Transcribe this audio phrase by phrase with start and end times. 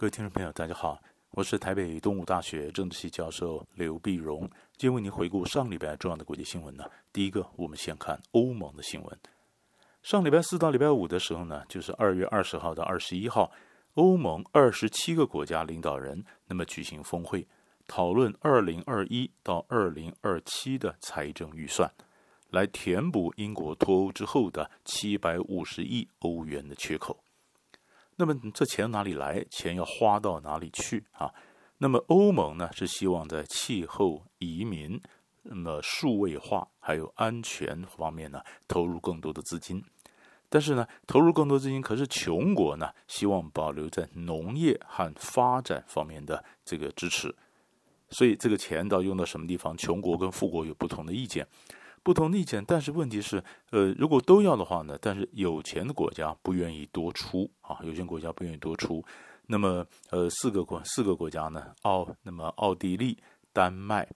[0.00, 0.98] 各位听众朋友，大家好，
[1.32, 6.84] 我是台北东吴大学政治系教授刘碧荣，今天为您回顾上礼拜重要的国际新闻呢。
[7.12, 9.18] 第一个，我们先看欧盟的新闻。
[10.02, 13.52] 上礼拜四到礼拜五的时候呢，就是二月二十号到二十一号，
[13.92, 17.46] 欧盟二十七个国家领导人那么举行峰会，
[17.86, 21.92] 讨论二零二一到二零二七的财政预算，
[22.48, 27.22] 来填补英国脱欧之后的七百五十亿欧元的缺口。
[28.20, 29.42] 那么这钱哪里来？
[29.48, 31.32] 钱要花到哪里去啊？
[31.78, 35.00] 那么欧盟呢是希望在气候、移民、
[35.42, 39.82] 那么数位化还有安全方面呢投入更多的资金。
[40.50, 47.34] 但是呢，投入更多资金，可是穷国呢希望保留在农业和发展方面的这个支持。
[48.10, 49.74] 所以这个钱到用到什么地方？
[49.78, 51.46] 穷国跟富国有不同的意见。
[52.02, 59.04] 不同意见，但是问题是，呃，如果都要的话呢，但是有钱的国家不愿意多出啊，有钱国家不愿意多出，
[59.46, 63.18] 那么呃，四个国四个国家呢，奥那么奥地利、
[63.52, 64.08] 丹麦、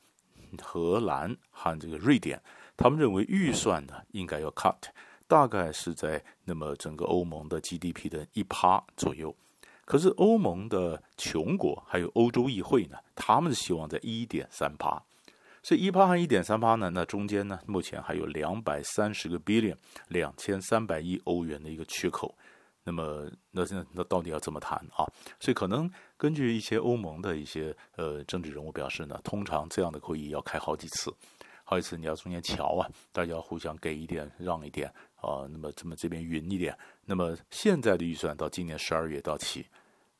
[0.62, 2.42] 荷兰和这个瑞典，
[2.74, 4.80] 他们认为预算呢应该要 cut，
[5.28, 9.34] 大概是在那么整个欧盟的 GDP 的一趴左右，
[9.84, 15.02] 可是欧盟的穷国还有欧洲议会呢，他们希望在一点三趴。
[15.64, 19.74] 所以一趴和一点三趴呢，那中间呢，目前还有两百三十个 billion
[20.08, 22.32] 两千三百亿欧元的一个缺口。
[22.86, 25.08] 那么，那现在那到底要怎么谈啊？
[25.40, 31.10] 所以可能根据一些欧盟的一些呃政治人物表示呢，通常这样的会议要开好几次，
[31.64, 35.48] 好几次你要中间乔啊，大家要互相给一点让一点啊。
[35.50, 36.76] 那么这么这边匀一点。
[37.06, 39.66] 那么现在的预算到今年十二月到期，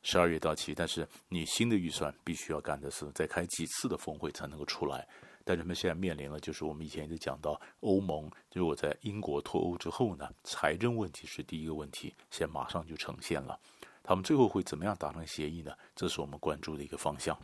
[0.00, 5.06] 十二月到期，但是你新的预算必须要干的是再开几次的峰会才能够出来。
[5.45, 13.59] 但人们现在面临了，就是我们以前一直讲到欧盟，如果在英国脱欧之后呢，财政问题是第一个问题，现在马上就呈现了。
[14.03, 15.72] 他们最后会怎么样达成协议呢？
[15.95, 17.39] 这是我们关注的一个方向。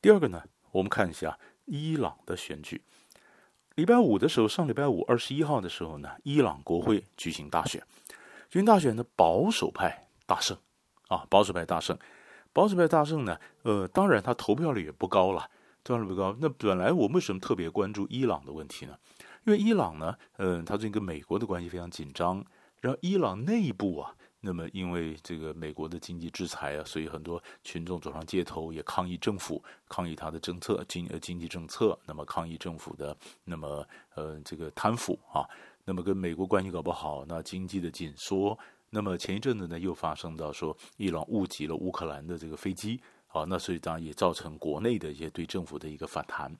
[0.00, 0.42] 第二个呢，
[0.72, 2.82] 我们看一下伊朗的选举。
[3.74, 7.82] 礼拜五的时候，上礼拜五二十一号的时候呢，伊朗国会举行大选，
[8.48, 10.56] 举行大选的保守派大胜
[11.08, 11.98] 啊，保守派大胜，
[12.52, 15.50] 保守派大胜呢，呃，当然他投票率也不高了。
[15.86, 16.36] 当然不高。
[16.40, 18.98] 那本来我为什么特别关注伊朗的问题呢？
[19.44, 22.44] 因为伊朗呢，嗯、他，最近跟美国的关系非常紧张。
[22.80, 33.86] 然后伊朗内部啊，那么因为这个美国的经济制裁啊，所以很多群众走上街头也抗议政府，抗议他的政策经呃经济政策，那么抗议政府的那么
[34.16, 35.46] 呃这个贪腐啊，
[35.84, 38.58] 那么跟美国关系搞不好，那经济的紧缩。
[38.90, 43.00] 那么前一阵子呢，又发生到说伊朗误击了乌克兰的这个飞机。
[43.36, 46.50] 啊，那所以当然也造成国内的一些对政府的一个反弹。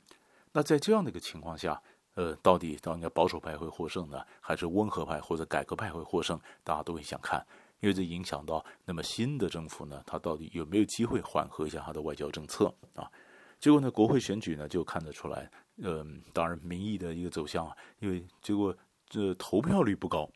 [0.53, 1.81] 那在这样的一个情况下，
[2.15, 6.41] 呃，到底到应该保守派会获胜呢，还是温和派或者改革派会获胜？
[6.65, 7.45] 大家都会想看，
[7.81, 13.11] 因为这影响到那么新的政府呢，他到底有没有机会缓和一下他的外交政策啊？
[13.59, 18.77] 结果呢，国会选举呢就看得出来，嗯、呃，当然民意的一个走向啊，因为结果
[19.09, 20.29] 这、投票率不高，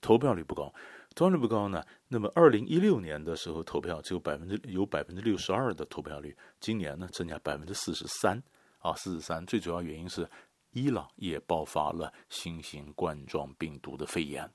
[0.00, 0.72] 投票率不高。
[1.20, 8.42] 投票率不高呢，那么二零一六年的时候投票只有百分之有百分之六十二的投票率，今年呢增加百分之四十三
[8.78, 9.44] 啊，四十三。
[9.44, 10.26] 最主要原因是
[10.72, 14.50] 伊朗也爆发了新型冠状病毒的肺炎，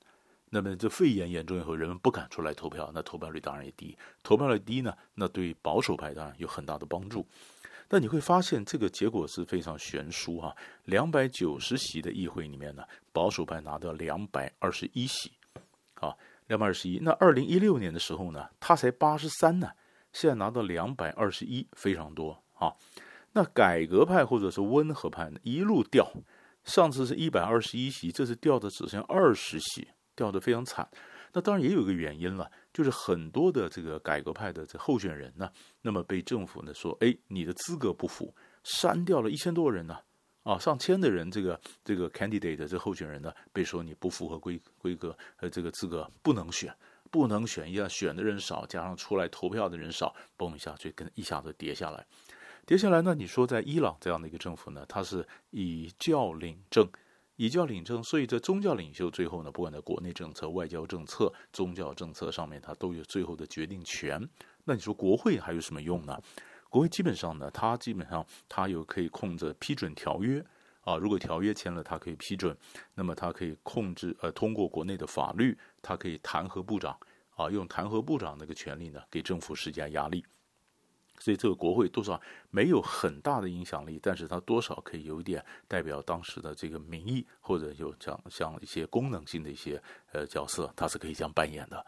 [0.50, 3.96] 那么这肺炎严重以后，人们不敢出来投票，那投票率当然也低。
[4.24, 7.24] 投票率低呢，那对保守派当然有很大的帮助。
[7.86, 10.52] 但你会发现这个结果是非常悬殊哈，
[10.86, 15.30] 两百九十席的议会里面呢，保守派拿到两百二十一席，
[16.00, 16.12] 啊。
[16.46, 19.70] 两百二十一，那二零一六年的时候呢，他才八十三呢，
[20.12, 22.72] 现在拿到两百二十一，非常多啊。
[23.32, 26.10] 那改革派或者是温和派呢，一路掉，
[26.64, 30.88] 上次是一百二十一席，这次掉的只剩二十席，掉的非常惨。
[31.32, 35.50] 那当然也有一个原因了，就是很多的这个改革派的这候选人呢，
[35.82, 39.98] 那么被政府呢说，哎，你的资格不符，删掉了一千多人呢。
[40.46, 46.72] 啊上千的人，这个这个 candidate 这候选人呢，被说你不符合规规格，呃，这个资格不能选，
[47.10, 52.06] 不能选，一下选的人少，加上出来投票的人少，嘣一下就跟一下子跌下来，
[52.64, 56.88] 跌下来呢，你说在伊朗这样的一个政府呢，它是以教领政，
[57.34, 64.22] 以教领政，所以这宗教领袖最后呢，不管在国内政策、外交政策、宗教政策上面，它都有最后的决定权。
[64.62, 66.22] 那你说国会还有什么用呢？
[66.68, 70.44] 国会基本上呢，它基本上它有可以控制批准条约
[70.82, 72.56] 啊，如果条约签了，它可以批准，
[72.94, 76.96] 那么它可以控制呃通过国内的法律，它可以弹劾部长
[77.36, 80.24] 啊，用弹劾部长那个权利呢，给政府施加压力。
[81.18, 82.20] 所以这个国会多少
[82.50, 91.84] 没有很大的影响力，但是它多少可以有一点代表当时的这个民意，或者有这样像一些功能性的一些呃角色，它是可以这样扮演的。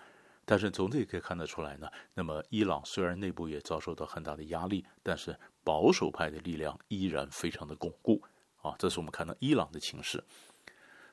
[0.50, 8.22] 但是从这里可以看得出来呢，那么伊朗虽然内部也遭受到很大的压力，但是保守派的力量依然非常的巩固
[8.62, 8.74] 啊。
[8.78, 10.24] 这是我们看到伊朗的情势。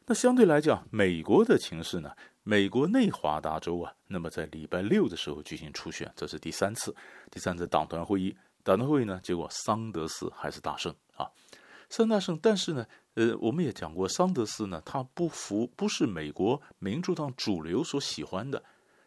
[0.05, 2.15] 那相对来讲，美国的情势呢？
[2.43, 6.95] 美国内华达州啊，那么在礼拜六的时候举行初选，这是第三次，
[7.29, 8.37] 第三次党团会议。
[8.63, 11.27] 党团会议呢，结果桑德斯还是大胜啊，
[11.89, 12.39] 桑大胜。
[12.41, 12.85] 但是呢，
[13.15, 18.63] 呃，我们也讲过，桑德斯呢，他不服，不是美国民主党主流所喜欢的，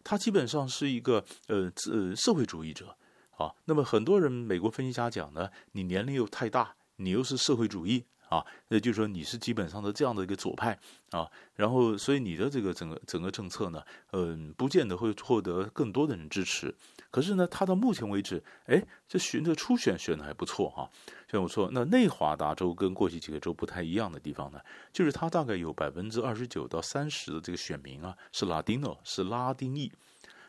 [0.08, 2.96] 他基本上是一个呃呃社会主义者
[3.36, 3.52] 啊。
[3.66, 8.06] 那么很多人，美国分析家讲呢，你年龄又太大，你又是社会主义。
[8.28, 10.78] 啊，那就是说你是基本上的这样的一个左派
[11.12, 13.82] 啊，然后所以你的这个整个整个政策呢，
[14.12, 16.74] 嗯，不见得会获得更多的人支持。
[17.10, 20.90] 可是呢，他到目前为止，哎，这选这初选选的还不错哈，
[21.30, 21.70] 选不错。
[21.72, 24.60] 那内华达州跟过去几个州不太一样的地方呢，
[24.92, 29.90] 就是他大概有百分之二十九到三十的这个选民啊是拉丁哦，是拉丁裔，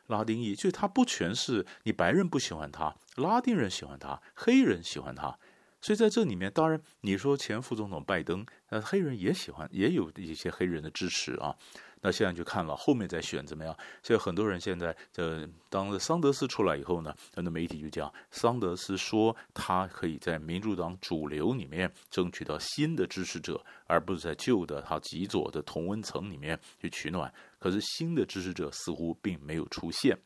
[0.08, 5.38] 拉丁裔，就是他不全是你白人不喜欢他，拉丁人喜欢他，黑人喜欢他。
[5.82, 11.56] 所以在这里面，当然你说前副总统拜登，那黑人也喜欢，也有一些黑人的支持啊。
[12.02, 13.76] 那现在就看了后面再选怎么样。
[14.02, 27.34] 所以很多人现在呃，当桑德斯出来以后呢，很多媒体就讲，桑德斯说他可以在民主党主流里面争取到新的支持者，而不是在旧的他极左的同温层里面去取暖。
[27.60, 30.18] 可是新的支持者似乎并没有出现，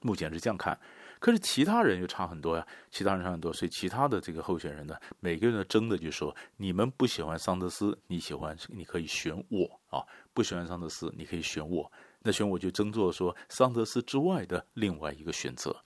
[0.00, 0.78] 目前是这样看。
[1.18, 11.90] 可是其他人又差很多呀，其他人差很多，所以其他的这个候选人呢，每个人争的就说，你们不喜欢桑德斯，你喜欢你可以选我啊，不喜欢桑德斯，你可以选我，
[12.22, 15.76] 那选我就争做说桑德斯之外的另外一个选择。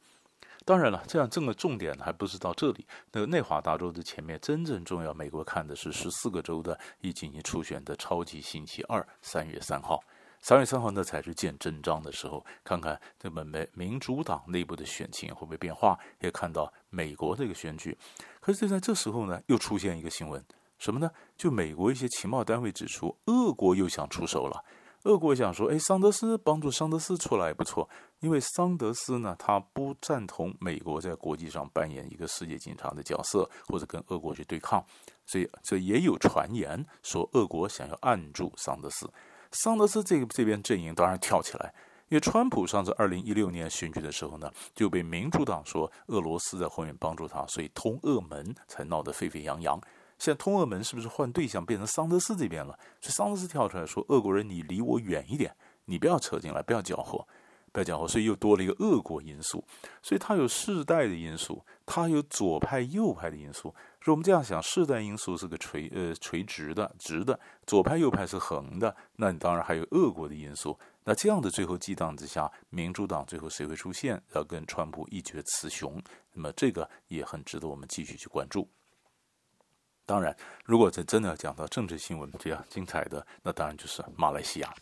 [0.64, 10.00] 当然了，这样这个重点还不是到这里，那个内华达州的前面真正重要，美国看的是十四个州的已进行初选的超级星期二，三月三号。
[10.42, 17.96] 三月三号那才是见真章的时候，看看这本美民主党内部的选情会不会变化，也看到美国这个选举。
[18.40, 20.44] 可是就在这时候呢，又出现一个新闻，
[20.78, 21.08] 什么呢？
[21.36, 24.64] 就美国一些情报单位指出，俄国又想出手了。
[25.04, 34.84] 俄国想说，哎，桑德斯帮助桑德斯出来也不错，因为桑德斯呢，他不赞同美国在国际上扮演一个世界警察的角色，或者跟俄国去对抗，
[35.24, 39.08] 所以这也有传言说，俄国想要按住桑德斯。
[39.52, 41.74] 桑德斯这个这边阵营当然跳起来，
[42.08, 49.80] 因为川普上次二零一六年选举的时候呢，就被民主党说俄罗斯在后面帮助他，所以通俄门才闹得沸沸扬扬。
[50.18, 52.78] 现在通俄门是不是换对象变成桑德斯这边了？
[53.00, 55.54] 所以桑德斯跳出来说：“俄国人，你离我远一点，
[55.86, 57.26] 你不要扯进来，不要搅和，
[57.72, 59.64] 不要讲和。”所以又多了一个恶国因素，
[60.02, 63.74] 所以它有世代的因素，它有左派右派的因素。
[64.04, 70.78] 所以我们这样想，世代因素是个垂呃垂直的直的，左派右派是横的，那你当然还有恶国的因素。
[71.04, 76.02] 那这样的最后激荡之下，民主党最后谁会出现，要跟川普一决雌雄？
[76.32, 78.68] 那么这个也很值得我们继续去关注。
[80.04, 84.74] 当然，如果这真的要讲到政治新闻这样精彩的，那当然就是马来西亚。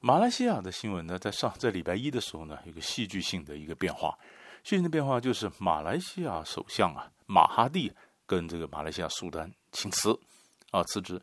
[0.00, 4.16] 马来西亚的新闻呢，在上在礼拜一的时候呢，有个戏剧性的一个变化。
[4.62, 7.92] 戏剧性的变化就是马来西亚首相啊马哈蒂。
[8.28, 10.10] 跟这个马来西亚苏丹请辞，
[10.72, 11.22] 啊辞职，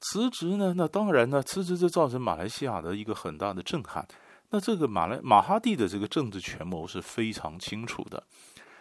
[0.00, 4.06] 辞职呢，那当然呢，辞职就造成马来西亚的一个很大的震撼。
[4.50, 8.22] 那这个马来马哈蒂的这个政治权谋是非常清楚的。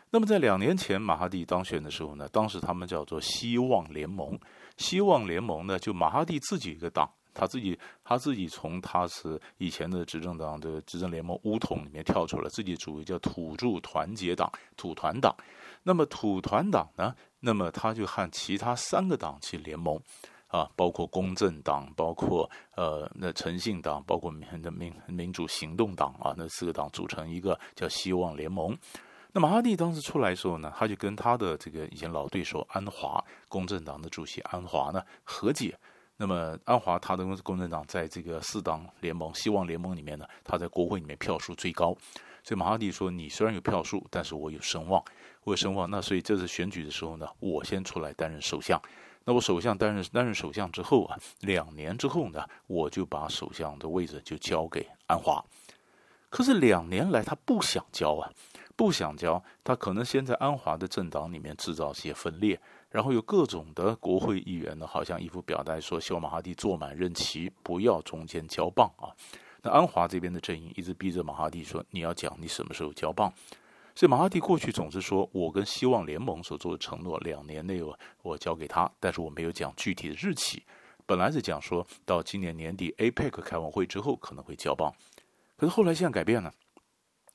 [0.10, 4.38] 那么在两年前马哈蒂当选的时候呢，当时他们叫做希望联盟。
[4.76, 15.36] 希望联盟呢，就马哈蒂自己一个党，他自己他自己从他是以前的执政党的执政联盟乌统里面跳出来，自己组一个叫土著团结党土团党。
[15.84, 17.16] 那么土团党呢？
[17.40, 20.00] 那么他就和其他三个党去联盟，
[20.46, 28.78] 啊，包括公正党，包括呃那诚信党，包括民的民民主行动党啊，那四个党组成一个叫希望联盟。
[29.34, 35.76] 那马哈蒂当时出来的时候呢，他就跟他的这个以前老对手安华，公正党的主席安华呢和解。
[36.22, 41.98] 那么安华他的公共产党在这个四党联盟希望联盟里面呢，他在国会里面票数最高。
[42.44, 45.04] 所以马哈蒂说：“你虽然有票数，但是我有声望，
[45.44, 45.90] 我有声望。
[45.90, 48.80] 那所以这次选举的时候呢，我先出来担任首相。
[49.26, 55.44] 那我首相担任担任首相之后啊，两年之后呢，我就把首相的位置就交给安华。
[56.30, 58.32] 可是两年来他不想交啊，
[58.76, 59.44] 不想交。
[59.64, 62.60] 他可能先在安华的政党里面制造些分裂，
[62.92, 69.10] 然后有各种的国会议员呢，好像一副表态说，希望马哈蒂坐满任期，不要中间交棒啊。”
[69.64, 73.32] 那安华这边的阵营一直逼着马哈蒂说：“你要讲你什么时候交棒。”
[73.96, 80.62] 所以马哈蒂过去总是说：“我跟希望联盟所做的承诺，两年内我我交给他，但是我没有讲具体的日期。
[81.06, 84.94] 本来是讲说到今年年底 APEC 开完会之后可能会交棒，
[85.56, 86.52] 可是后来现在改变了。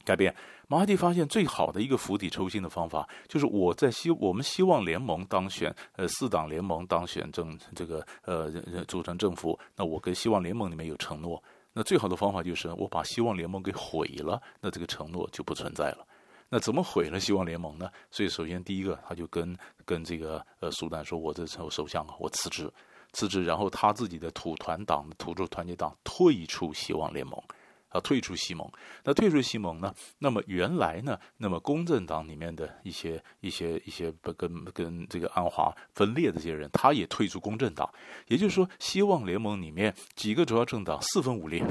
[0.05, 0.33] 改变，
[0.69, 8.51] 马蒂发现最好的一个釜底抽薪的方法，就是我在希我们希望联盟当选，呃，四党联盟当选政这个呃
[8.87, 11.41] 组成政府，那我跟希望联盟里面有承诺，
[11.73, 16.05] 那最好的方法就是我把希望联盟给毁了，那这个承诺就不存在了。
[16.49, 17.89] 那怎么毁了希望联盟呢？
[18.11, 22.73] 所以首先第一个，他就跟跟这个呃苏丹说，我这时候首相啊，我辞职，
[23.13, 27.41] 辞职，然后他自己的土团党土著团结党退出希望联盟。
[27.97, 28.71] 啊，退出西盟。
[29.05, 29.95] 那退出西盟呢？
[30.19, 31.19] 那么原来呢？
[31.39, 37.89] 那么公正党里面的一些一些一些不跟跟这个安华分裂的这些人，他也退出公正党。
[38.29, 41.65] 也就是说，希望联盟里面几个主要政党四分五裂，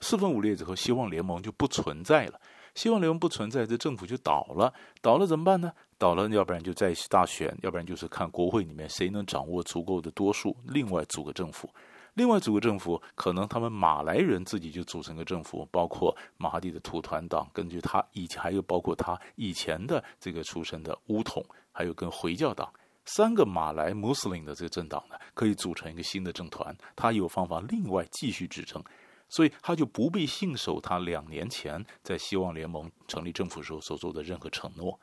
[0.00, 2.40] 四分五裂之后，希望联盟就不存在了。
[2.74, 4.72] 希望联盟不存在，这政府就倒了。
[5.00, 5.72] 倒了怎么办呢？
[5.96, 11.70] 倒了，要不然就再大选，要不然就是看国会里面谁能掌握足够的多数，另外组个政府。
[12.14, 22.72] 另外组个政府，可能他们马来人自己就组成个政府，包括马哈蒂的土团党，根据他以前还有包括他以前的这个出身的巫统，还有跟回教党
[23.04, 28.80] 三个马来穆斯林的这个政党呢，可以组成一个新的政团，他有方法另外继续执政，
[29.28, 34.98] 所以他就不必信守他两年前在希望联盟成立政府时候所做的任何承诺，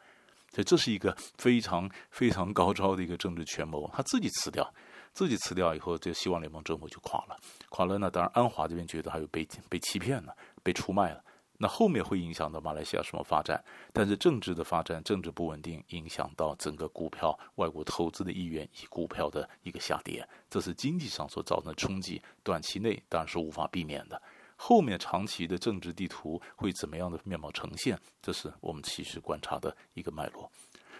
[0.52, 4.74] 所以这是一个非常非常高超的一个政治权谋，他自己辞掉。
[5.14, 7.38] 自己辞掉以后，这希望联盟政府就垮了。
[7.70, 11.24] 垮了，呢当然安华这边觉得还有被被欺骗了，被出卖了。
[11.64, 13.64] 那后面会影响到马来西亚什么发展？
[13.94, 22.20] 但是政治的发展，政治不稳定，影响到整个股票、外国投资的意愿以及股票的一个下跌，这是经济上所造成的冲击。
[22.42, 24.20] 短期内当然是无法避免的。
[24.56, 28.00] 后面长期的政治地图会怎么样的面貌呈现？
[28.24, 30.52] 这是我们其实观察的一个脉络。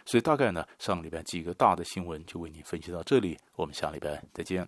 [0.06, 4.68] 所以大概呢，上礼拜几个大的新闻就为你分析到这里，我们下礼拜再见。